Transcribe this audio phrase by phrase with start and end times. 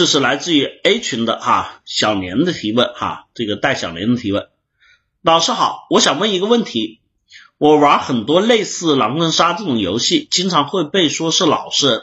[0.00, 4.46] 这是来自于 A 群的哈小年的提问哈，这个带小年的提问。
[5.20, 7.00] 老师好，我想问一个问题，
[7.58, 12.00] 我玩很多类似狼人杀这种游戏，经常会被说是老实人。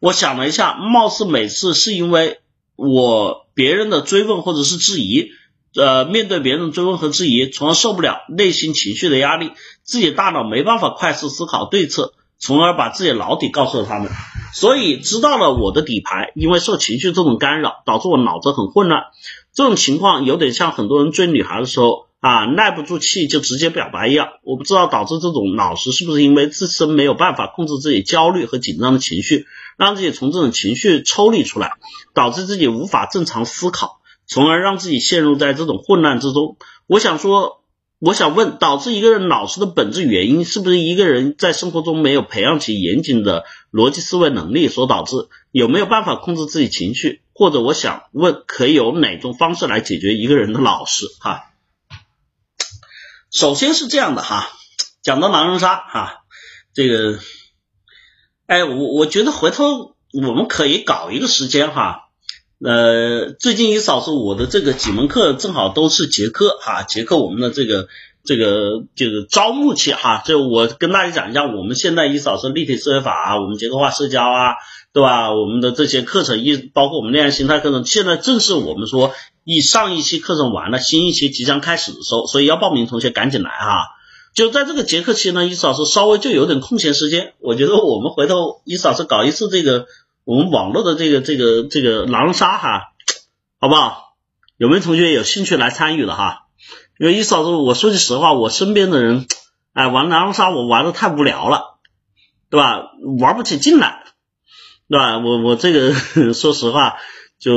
[0.00, 2.40] 我想了一下，貌似每次是因为
[2.74, 5.28] 我别人的追问或者是质疑，
[5.76, 9.52] 呃，面对别人的追问和质疑，从而受不了内心情绪的压力，
[9.84, 12.12] 自己大脑没办法快速思考对策。
[12.38, 14.10] 从而把自己老底告诉了他们，
[14.56, 19.02] 所以知道了我的底牌，因为受情绪这种干扰，导致我脑子很混乱。
[19.52, 24.28] 这种情况有点像很多人追女孩的时候啊，耐不住气就直接表白一样。
[24.44, 29.44] 我不知道导致这种老实是不是因为自身没有办法控制自己焦虑和紧张的情绪，
[29.76, 31.72] 让自己从这种情绪抽离出来，
[32.14, 36.56] 导致自己无法正常思考，从而让自己陷入在这种混乱之中。
[36.86, 37.60] 我想说。
[37.98, 45.16] 我想问，导致一个人老实的本质原因，是不是一个人在生活中没有培养起严谨的逻辑思维能力所导致？
[45.50, 47.22] 有没有办法控制自己情绪？
[47.32, 51.06] 或者我想问，可以有哪种方式来解决一个人的老实？
[51.20, 51.52] 哈，
[53.30, 54.50] 首先是这样的哈，
[55.02, 56.24] 讲到狼人杀哈，
[56.74, 57.18] 这个，
[58.46, 62.05] 哎，我我觉得回头我们可以搞一个时间哈。
[62.64, 67.86] 呃，最近一扫是我的这个几门课正好都是结课哈，结课我们的这个
[68.24, 74.54] 这个这个招募期哈，就我跟大家讲一下，我们现在一扫是立体思维法啊，我们结构化社交啊，
[74.94, 75.34] 对吧？
[75.34, 79.12] 我们的这些课程一包括我们恋爱心态课程，现在正是我们说
[79.44, 83.88] 一上一期课程完了，新一期即将开始的时候，所以要报名同学赶紧来哈。
[84.34, 89.84] 就在这个结课期呢，一扫是稍微就有点空闲时间，我觉得我们回头一扫是搞一次这个。
[90.26, 92.82] 我们网络的这个这个这个狼人杀哈，
[93.60, 94.16] 好不好？
[94.56, 96.48] 有没有同学有兴趣来参与的哈？
[96.98, 99.24] 因为一嫂子，我说句实话，我身边的人，
[99.72, 101.78] 哎，玩狼人杀我玩的太无聊了，
[102.50, 102.90] 对吧？
[103.20, 104.02] 玩不起劲来，
[104.88, 105.18] 对吧？
[105.18, 105.94] 我我这个
[106.34, 106.96] 说实话，
[107.38, 107.52] 就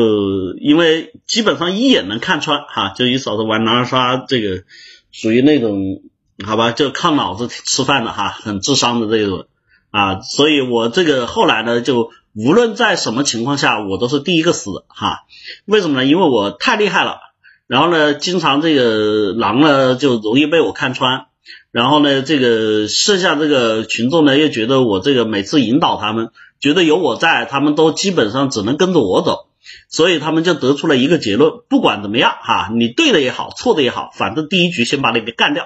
[0.59, 4.63] 因为基本上一眼能看穿哈，就一嫂子玩狼人杀这个
[5.11, 6.03] 属于那种
[6.45, 9.47] 好吧，就靠脑子吃饭的哈，很智商的这种
[9.89, 12.11] 啊，所以我这个后来呢就。
[12.35, 15.23] 无论在什么情况下，我都是第一个死的哈。
[15.65, 16.05] 为什么呢？
[16.05, 17.19] 因为我太厉害了。
[17.67, 21.25] 然后呢，经常这个狼呢就容易被我看穿。
[21.71, 26.29] 然后呢，这个剩下这个群众呢又觉得我这个每次引导他们，
[26.59, 29.47] 觉得有我在，他们都基本上只能跟着我走。
[29.89, 35.65] 所以他们就得出了一个结论：不管怎么样哈，你对的也好，错的也好，反正第一局先把你给干掉。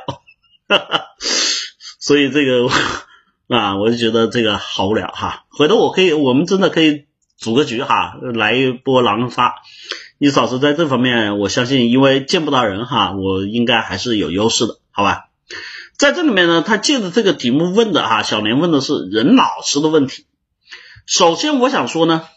[0.67, 1.05] 哈 哈
[1.99, 2.69] 所以这个。
[3.47, 7.05] 啊，我就觉得这个好无聊哈，回头我可以，我们真的可以
[7.37, 9.55] 组个局哈，来一波狼人杀。
[10.17, 15.29] 你嫂子在这方面，我相信因为见不到人哈，我应该还是有优势的，好吧？
[15.97, 20.25] 在这里面呢，他借着这个题目问的哈，小年问的是人老实的问题。
[21.05, 22.27] 首先我想说呢，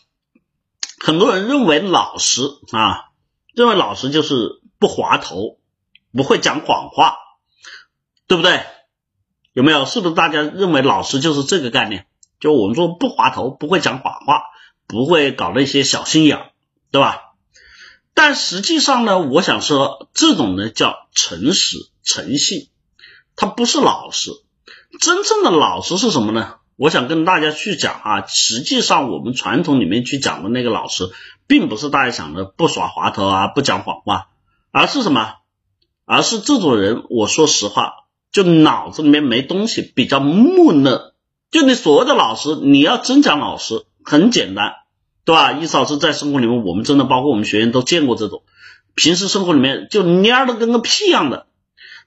[0.99, 2.43] 很多人认为老实
[2.73, 3.05] 啊，
[3.55, 5.59] 认为老实就是不滑头，
[6.13, 7.17] 不会讲谎话，
[8.27, 8.61] 对不对？
[9.57, 9.87] 有没有？
[9.87, 12.05] 是不是大家认为老实就是这个概念？
[12.41, 14.43] 就我们说不滑头，不会讲谎话，
[14.87, 16.51] 不会搞那些小心眼，
[16.91, 17.33] 对吧？
[18.13, 22.69] 但实际上呢，我想说，这种呢叫诚实、诚信，
[23.35, 24.31] 它不是老实。
[25.01, 26.57] 真正的老实是什么呢？
[26.77, 31.11] 我想跟大家去讲啊，实际上我们传统里面去讲的那个老实，
[31.47, 34.29] 并不是大家想的不耍滑头啊，不讲谎话，
[34.71, 35.37] 而是什么？
[36.05, 38.06] 而是这种人，我说实话。
[38.37, 41.15] 就脑子里面没东西，比较木讷。
[41.51, 44.75] 就你所谓的老实，你要真讲老实，很简单，
[45.25, 45.53] 对吧？
[45.53, 48.43] 意思是在生活里面，我们真的包括我们学员都见过这种，
[48.95, 51.47] 平时生活里面就蔫的跟个屁一样的。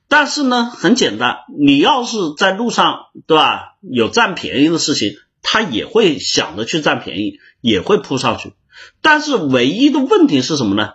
[0.08, 3.78] 但是呢，很简单，你要是在路上，对吧？
[3.82, 8.54] 有占便宜的事情，他也会想着去占便宜，也会扑上去。
[9.02, 10.92] 但是唯一的问题是什么呢？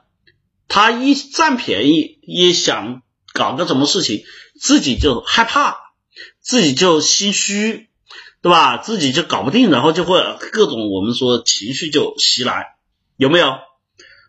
[0.69, 3.03] 他一占便宜，一想
[3.33, 4.23] 搞个什么事情。
[4.59, 5.77] 自己就害怕，
[6.41, 7.89] 自己就心虚，
[8.41, 8.77] 对吧？
[8.79, 10.23] 自己就搞不定，然后就会
[10.53, 12.77] 各种我们说情绪就袭来，
[13.17, 13.57] 有没有？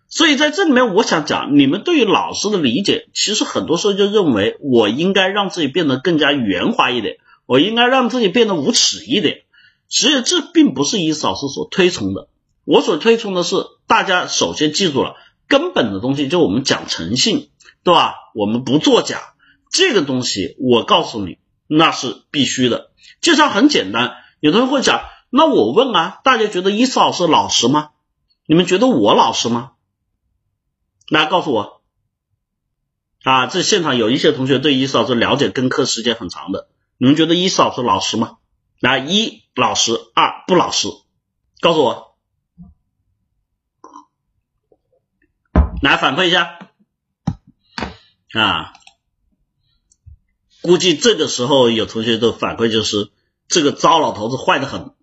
[0.07, 9.43] 所以在这里面，我想讲，你们对于老师的理解，其实很多时候就认为我应该让自己变得更加圆滑一点，我应该让自己变得无耻一点。
[9.87, 12.29] 其实这并不是以老师所推崇的，
[12.63, 13.57] 我所推崇的是
[13.87, 15.16] 大家首先记住了
[15.47, 17.49] 根本的东西，就我们讲诚信，
[17.83, 18.16] 对吧？
[18.33, 19.34] 我们不作假。
[19.72, 22.91] 这个东西，我告诉你，那是必须的。
[23.22, 27.91] 就像很简单，有的人会讲，那我问啊，大家觉得伊思老师老实吗？
[28.46, 29.72] 你们觉得我老实吗？
[31.09, 31.82] 来告诉我
[33.23, 33.47] 啊！
[33.47, 38.38] 这现场有一些同学对伊思老师了解跟课时间很长的，你们觉得伊思老师老实吗？
[38.79, 40.88] 来，一老实，二不老实，
[41.59, 42.17] 告诉我。
[45.82, 46.58] 来反馈一下
[48.34, 48.73] 啊。
[50.66, 53.12] 估计这个时候有同学的反馈就是
[53.47, 54.96] 这个糟老头子坏的很，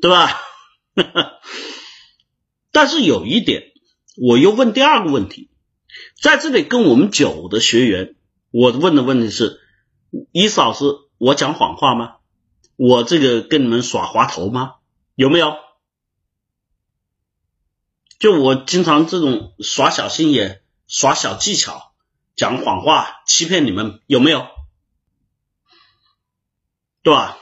[0.00, 0.40] 对吧？
[2.70, 3.72] 但是有一点，
[4.16, 5.50] 我又问第二个问题，
[6.22, 8.14] 在这里跟我们九的学员，
[8.52, 9.58] 我问的问题是：
[10.30, 10.84] 伊老师，
[11.18, 12.18] 我讲谎话吗？
[12.76, 14.74] 我这个跟你们耍滑头吗？
[15.16, 15.56] 有没有？
[18.20, 21.92] 就我经常这种耍小心眼、耍小技巧、
[22.36, 24.53] 讲谎话欺骗你们，有没有？
[27.04, 27.38] 对吧？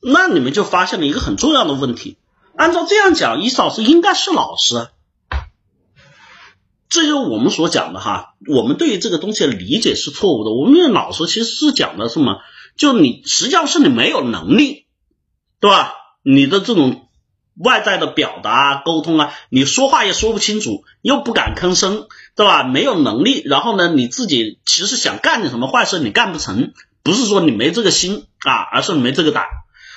[0.00, 2.18] 那你们就发现了一个很重要的问题。
[2.54, 4.88] 按照这样讲，伊老师应该是老师，
[6.90, 8.34] 这就是我们所讲的哈。
[8.46, 10.52] 我们对于这个东西的理解是错误的。
[10.52, 12.40] 我们的老师其实是讲的什么？
[12.76, 14.86] 就你实际上是你没有能力，
[15.60, 15.94] 对吧？
[16.22, 17.08] 你的这种
[17.56, 22.06] 外在的表达、沟通啊，你说话也说不清楚，又不敢吭声，
[22.36, 22.62] 对吧？
[22.64, 26.74] 没有能力，然后呢，你自己其实想干点什么坏事，你干不成。
[27.02, 29.44] 不是说你没这个心啊，而是没这个胆，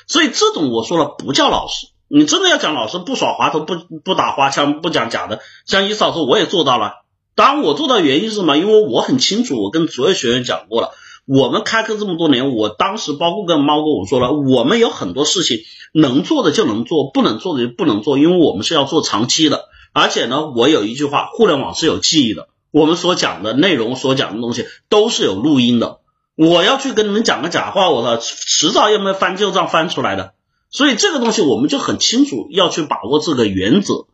[0.07, 1.87] 所以这种我说了不叫老实。
[2.09, 5.41] 你真的要讲老实，不耍滑头，不不打花枪，不讲假的。
[5.65, 7.03] 像伊嫂说，我也做到了。
[7.35, 8.57] 当然，我做到原因是什么？
[8.57, 10.91] 因为我很清楚，我跟所有学员讲过了。
[11.25, 15.59] 我们开课这么多年，我当时包括跟猫哥我说了，我们有很多事情
[15.93, 19.65] 能做的就能做，不能做的就不能做，因为我们是要做长期的。
[19.91, 25.99] 而且呢，我有一句话，互联网是有记忆的，我们所讲的内容、所讲的东西都是有录音的。
[26.37, 30.33] 我要去跟你们讲个假话，我操，迟早要没有翻旧账翻出来的。
[30.69, 34.05] 所以这个东西我们就很清楚要去把握这个原则。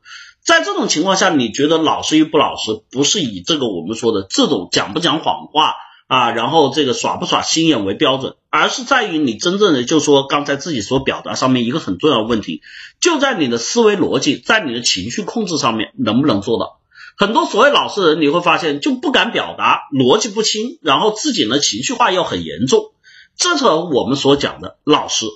[0.42, 5.74] 在这种情况下，你觉得老实与不老实，不是以这个我们说的这种讲不讲谎话
[6.08, 12.62] 啊，然后这个耍不耍心眼为标准，而是在于你真正的就说刚才自己所表达上面一个很重要的问题，
[13.02, 16.80] 就在你的思维逻辑，在你的情绪控制上面能不能做到。
[17.16, 22.92] 很多所谓老实人，你会发现就不敢表达，逻辑不清，然后自己呢情绪化又很严重，
[23.38, 25.28] 这和我们所讲的老实，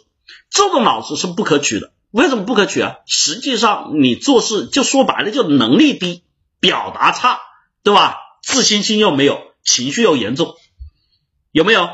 [0.49, 1.91] 这种老实是不可取的。
[2.11, 2.95] 为什么不可取啊？
[3.05, 6.23] 实际上你做事就说白了，就能力低，
[6.59, 7.39] 表达差，
[7.83, 8.17] 对吧？
[8.41, 10.55] 自信心又没有，情绪又严重，
[11.51, 11.89] 有没有？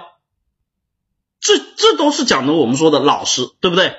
[1.42, 3.96] 这这都是讲的我们说的老实，对不对？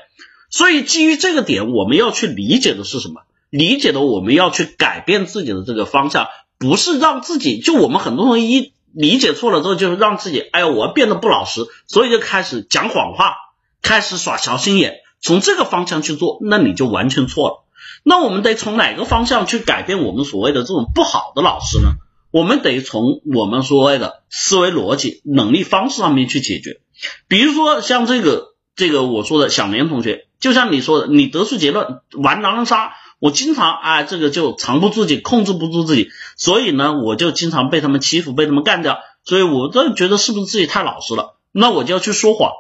[0.50, 3.22] 所以基于这个点，我们要去理解的是什么？
[3.56, 6.26] 理解的我们要去改变自己的这个方向，
[6.58, 13.36] 不是让自己就我们很多人一理解错了之后，就是让自己哎呀我要变得不老实，所以就开始讲谎话，
[13.80, 17.64] 开始耍小心眼，从这个方向去做，那你就完全错了。
[18.02, 21.90] 那我们得从哪个方向去改变我们所谓的这种不好的老师呢？
[22.32, 26.80] 我们得从我们所谓的思维逻辑、能力方式上面去解决。
[27.28, 32.94] 比如说像这个这个我说的小明同学，就像你说的，你得出结论玩狼人杀。
[33.24, 38.98] 我经常哎，这个就藏不住自己，控制不住自己，所以呢，我就经常被他们欺负，被他们干掉。
[39.24, 41.38] 所以我都觉得是不是自己太老实了？
[41.50, 42.50] 那我就要去说谎。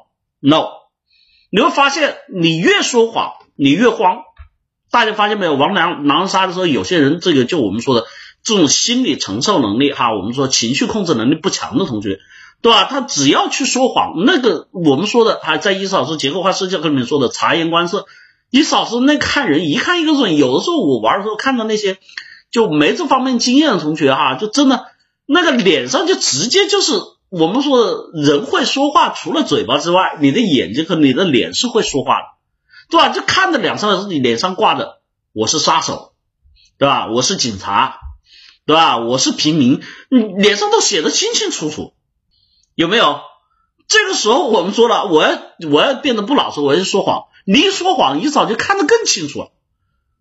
[0.40, 0.64] No，
[1.50, 4.22] 你会发现你越说谎，你越慌。
[4.90, 5.54] 大家发现没有？
[5.54, 8.06] 玩狼狼人杀的时候，有些人这个就我们说的
[8.42, 12.20] 这种心理承受能力哈，我们说情绪控制能力不强的同学，
[12.62, 12.84] 对吧？
[12.84, 18.06] 他只要去说谎，那个我们说的还在伊老师结构化设计课里面说的察言观色。
[18.54, 21.98] 你嫂子那看人一看一个准，有的时候我玩的时候看到那些
[22.52, 24.86] 就没这方面经验的同学哈，就真的
[25.26, 26.92] 那个脸上就直接就是
[27.30, 32.26] 我们说人会说话，除了嘴巴之外，你的眼睛和你的脸是会说话的，
[32.90, 33.08] 对吧？
[33.08, 35.00] 就看着脸上你脸上挂着
[35.32, 36.12] 我是杀手，
[36.78, 37.08] 对吧？
[37.10, 37.98] 我是警察，
[38.66, 38.98] 对吧？
[38.98, 39.82] 我是平民，
[40.12, 41.92] 你脸上都写的清清楚楚，
[42.76, 43.18] 有没有？
[43.88, 45.40] 这个时候我们说了，我要
[45.72, 47.24] 我要变得不老实，我要说谎。
[47.44, 49.50] 你一说谎，你早就看得更清楚了，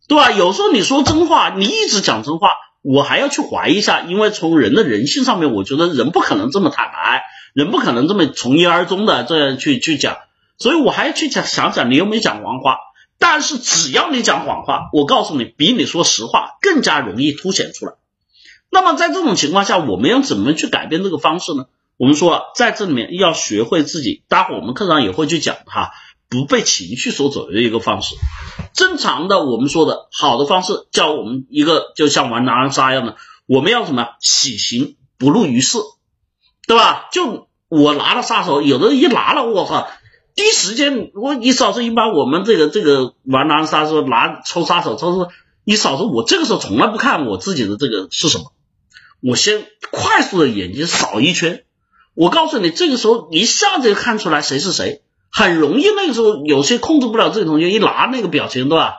[0.07, 0.31] 对吧？
[0.31, 2.49] 有时候你说真话，你一直讲真话，
[2.81, 10.17] 我还要去怀疑一下，因为从人的人性上面，我觉得人不可能这么坦白，人不可能这么从一而终的这样去去讲，
[10.57, 12.77] 所以我还要去想想想你有没有讲谎话。
[13.19, 17.93] 但是只要你讲谎话，我告诉你，比你说实话更加容易凸显出来。
[18.69, 21.67] 那么在这种情况下，我们要怎么去改变这个方式呢？
[21.95, 25.91] 我们说，在这里面要学会自己，待会儿我们课上也会去讲哈。
[26.33, 28.15] 不被情绪所左右的一个方式，
[28.73, 35.77] 正常的我们说的好的方式，叫我们一个就像玩狼人杀一样的，我们要什么喜形不露于世，
[36.67, 37.07] 对吧？
[37.11, 39.87] 就我拿了杀手，有的人一拿了，我靠，
[40.33, 45.29] 第一时间我一扫是一般我们这个这个玩狼人杀时候拿抽杀手，抽是
[45.65, 48.53] 一扫是我这个时候从来不看我自己的这个是什么，
[49.21, 51.63] 我先快速的眼睛扫一圈，
[52.15, 55.02] 我告诉你，这个时候一下子就看出来谁是谁。
[55.35, 58.93] 很容易，那个时候有些控制不了自己同学，一拿那个表情，对吧？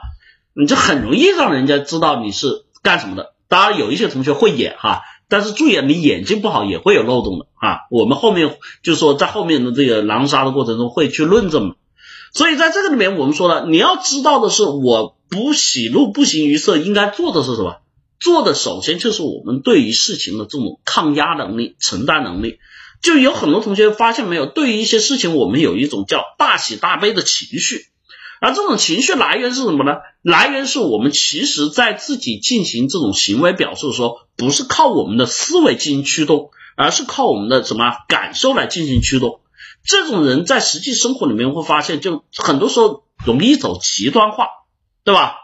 [0.53, 3.35] 你就很容易让人家知道你是干什么的。
[3.49, 7.83] 当然有一些同学会演哈，但是注意你眼睛不好也会有漏洞的啊。
[7.91, 11.75] 我们后面就说在后面的这个狼杀的过程中会去论证嘛。
[12.33, 17.77] 所以在这个里面我们说了，你要知道的是，我不喜怒不形于色，应该做的是什么？
[18.19, 22.59] 做的首先就是我们对于事情的这种抗压能力、承担能力。
[23.05, 27.85] 就有很多同学发现没有，对于一些事情，我们有一种叫大喜大悲的情绪。
[28.41, 29.99] 而这种情绪来源是什么呢？
[30.23, 39.41] 来源是我们其实在自己进行这种行为表述的时候，不是靠我们的思维进行驱动，而是靠我们的什么感受来进行驱动。
[39.85, 44.49] 这种人在实际生活里面会发现，就很多时候容易走极端化，
[45.05, 45.37] 对吧？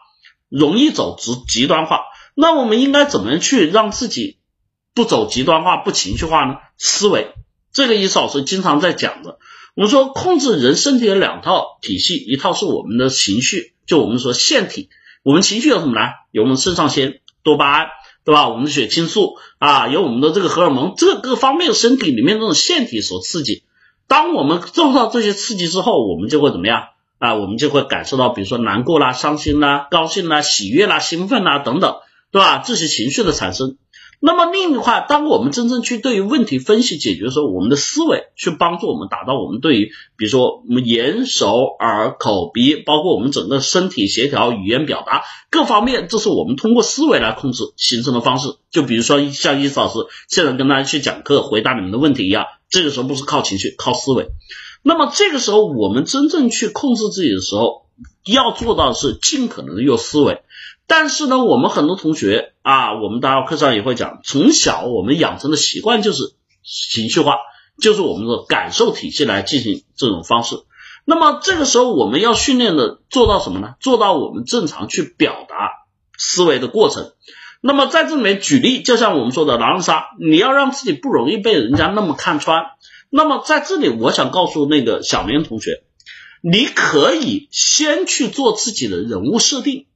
[0.49, 2.01] 容易走极极端化。
[2.35, 4.39] 那我们应该怎么样去让自己
[4.95, 6.57] 不走极端化、不情绪化呢？
[6.79, 7.35] 思维，
[7.73, 9.39] 这个意思老师经常在讲的。
[9.75, 14.89] 我们说控制人身体的两套体系，一套是我们的情绪，就我们说腺体。
[15.23, 16.01] 我们情绪有什么呢？
[16.33, 17.87] 有我们肾上腺、多巴胺，
[18.25, 18.49] 对吧？
[18.49, 23.63] 我们的血清素啊，有我们的这个荷尔蒙，这个方面身体里面这种腺体所刺激。
[24.09, 27.35] 当我们受到这些刺激之后，我们就会怎么样啊？
[27.35, 31.97] 我们就会感受到，比如说难过啦、伤心啦、高兴啦、喜悦啦、兴奋啦等等，
[32.33, 32.59] 对吧？
[32.59, 33.77] 这些情绪的产生。
[34.23, 48.57] 那么另一块，当我们真正去对于问题分析解决的时候，我们的思维去帮助我们达到我们对于，比如说我们眼、手、耳、口、鼻，包括我们整个身体协调、语言表达各方面，这是我们通过思维来控制形成的方式。
[48.71, 49.95] 就比如说像伊思老师
[50.29, 54.29] 现在跟大家去讲课、回答你们的问题一样，这个时候不是靠情绪，靠思维。
[54.83, 57.87] 那么这个时候，我们真正去控制自己的时候，
[58.27, 60.43] 要做到的是尽可能的用思维。
[60.91, 67.37] 但是呢，我们很多同学啊，我们大家课上也会讲，从小我们养成的习惯就是情绪化，
[67.81, 70.57] 就是我们的感受体系来进行这种方式。
[71.05, 73.77] 那么这个时候我们要训练的做到什么呢？
[73.79, 75.87] 做到我们正常去表达
[76.19, 77.13] 思维的过程。
[77.61, 82.65] 那么在这里面举例，就像我们说的狼人杀，你要让自己不容易被人家那么看穿。
[83.11, 85.85] 那么在这里，我想告诉那个小明同学，
[86.43, 89.87] 你可以先去做自己的人物设定。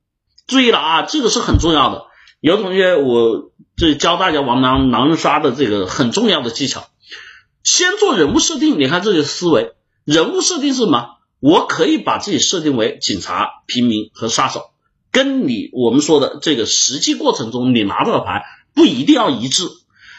[0.46, 2.04] 注意了啊，这个是很重要的。
[2.40, 6.88] 有同学，我这教大家玩狼狼人杀的这个很重要的技巧，
[7.62, 8.78] 先做人物设定。
[8.78, 9.72] 你看这个思维，
[10.04, 11.08] 人物设定是什么？
[11.40, 14.70] 我可以把自己设定为警察、平民和杀手，
[15.12, 19.68] 跟你我们说的这个实际过程中你拿到的牌不一定要一致。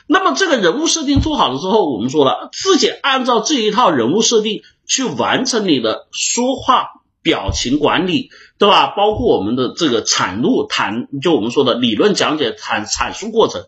[0.07, 6.89] 那么这个人物设定做好了之后，我们说了，自己按照这一套人物设定去完成你的说话。
[7.25, 8.29] 表情管理，
[8.59, 8.93] 对吧？
[8.95, 13.65] 包括我们的这个产路、谈，就我们说的理论讲解、阐阐述过程。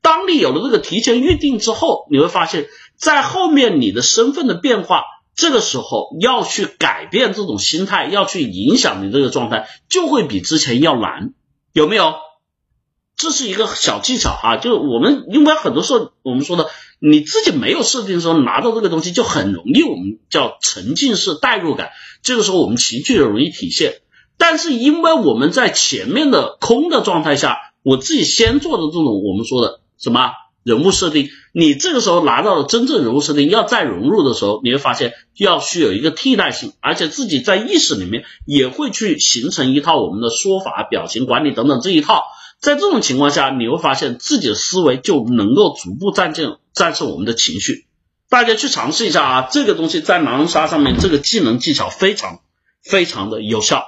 [0.00, 5.02] 当你有了这个提前预定之后，你会发现在后面你的身份的变化，
[5.34, 11.34] 这个时候要去改变这种心态，要去影响你这个状态，就会比之前要难，
[11.72, 12.14] 有没有？
[13.20, 16.66] 这是一个小技巧哈，就是我们因为很多时候我们说的。
[17.02, 21.92] 你自己没有设定的时候拿到这个东西就很容易，我们叫沉浸式代入感。
[22.22, 24.02] 这个时候我们情绪也容易体现。
[24.36, 42.24] 但是因为我们在前面的空的状态下，我自己先做的这种我们说的什么人物设定，你这个时候拿到了真正人物设定，要再融入的时候，你会发现要需有一个替代性，而且自己在意识里面也会去形成一套我们的说法、表情管理等等这一套。
[42.60, 47.86] 在这种情况下，你会发现自己的思维就能够逐步战胜战胜我们的情绪。
[48.28, 52.40] 大家去尝试一下啊，这个东西在狼人杀上面，这个技能技巧非常
[52.82, 53.84] 非常的有效。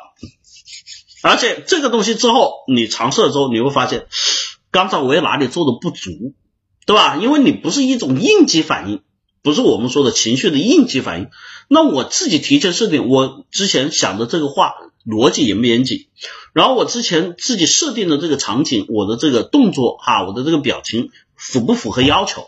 [1.22, 4.06] 而且这个东西之后你尝试了之后，你会发现
[4.70, 6.34] 刚才我也哪里做的不足，
[6.86, 7.16] 对吧？
[7.16, 9.02] 因为你不是一种应激反应，
[9.42, 11.28] 不是我们说的情绪的应激反应。
[11.68, 14.74] 那我自己提前设定，我之前想的这个话。
[15.04, 16.06] 逻辑严不严谨？
[16.52, 22.46] 然后我之前自己设定的这个场景，我的这个动作哈，我的这个表情符不符合要求？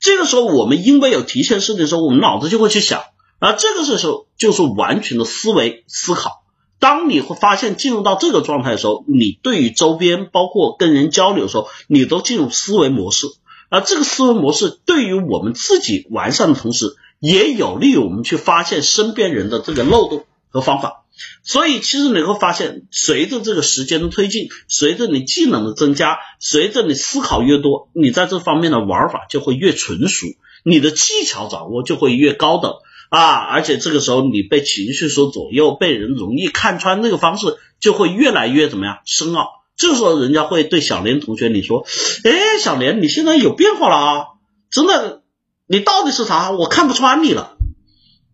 [0.00, 3.04] 这个时候我们因为有提前设定的时候，我们脑子就会去想，
[3.38, 6.42] 而这个时候就是完全的思维思考。
[6.78, 13.28] 当你会发现进入到这个状态的时候，你对于周边包括跟人交流的时候，你都进入思维模式。
[13.68, 21.00] 而这个思维模式对于我们自己完善的同时，也有利于我们去发现身边人的这个漏洞和方法。
[21.44, 30.26] 所以，其实你会发现，随着这个时间的推进，随着你技能的增加，随着你思考越多，你在这方面的玩法就会越纯熟，
[30.64, 32.72] 你的技巧掌握就会越高等
[33.10, 33.36] 啊！
[33.36, 39.63] 而且这个时候，你被情绪所左右，被人容易看穿那个方式，就会越来越怎么样深奥。
[39.76, 41.84] 这个时候，人家会对小莲同学你说
[42.24, 44.26] ：“哎，小莲，你现在有变化了啊！
[44.70, 45.22] 真的，
[45.66, 46.50] 你到底是啥？
[46.50, 47.56] 我看不穿你了，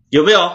[0.09, 0.51] 有没有？”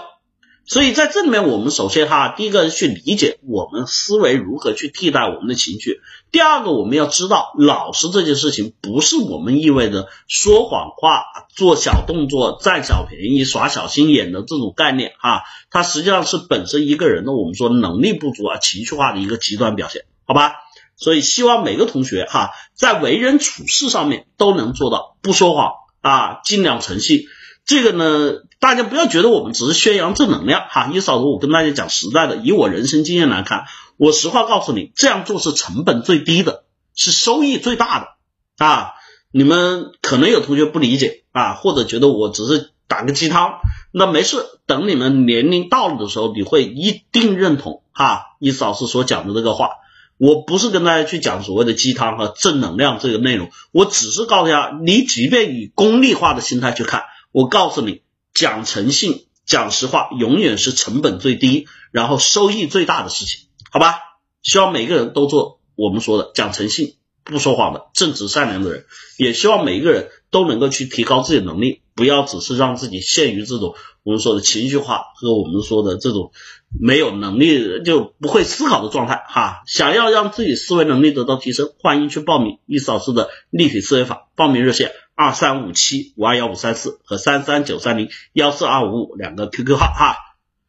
[0.69, 6.01] 所以在这里面，我们首先哈，第一个去理解我们思维如何去替代我们的情绪。
[6.33, 11.23] 第二个，我们要知道老实这件事情不是我们意味着说谎话、
[11.55, 20.55] 做小动作、占小便宜、耍小心眼的这种概念哈，它实际上是本身一个人的我们说能力不足啊、情绪化的一个极端表现，好吧？
[20.97, 27.25] 所以希望每个同学哈，在为人处事上面都能做到不说谎啊，尽量诚信。
[27.65, 30.89] 这个呢，大家不要觉得我们只是宣扬正能量哈。
[30.93, 33.65] 一嫂子，我跟大家讲实在的，以我人生经验来看，
[33.97, 38.93] 我实话告诉你，这样做是成本最低的，是收益最大的啊。
[39.33, 43.59] 你们可能有同学不理解啊，或者觉得我只是打个鸡汤，
[43.93, 48.37] 那没事，等你们年龄到了的时候，你会一定认同哈。
[48.39, 49.71] 一嫂子所讲的这个话，
[50.19, 57.05] 我不是跟大家去讲所谓的鸡汤和正能量这个内容，我只是告诉大家，你即便以功利化的心态去看。
[57.33, 63.99] 我告诉你，讲诚信、讲实话，永远是成本最低，然后收益最大的事情，好吧？
[64.43, 66.95] 希望每个人都做我们说的讲诚信、
[67.25, 68.87] 不说谎的正直善良的人，
[69.19, 76.31] 也希望每一个人都能够去提高自己能力，不要只是让自己陷于这种我们说的情绪化和我们说的这种
[76.79, 79.63] 没有能力就不会思考的状态哈。
[79.67, 84.93] 想要让自己思维能力得到提升，欢迎去报名易老师的立体思维法，报名热线。
[85.15, 90.17] 二三五七五二幺五三四和三三九三零幺四二五五两个 QQ 号哈，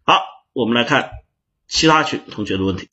[0.06, 0.22] 好，
[0.54, 1.10] 我们来看
[1.68, 2.86] 其他群同学的问题。